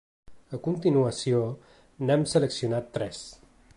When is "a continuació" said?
0.57-1.41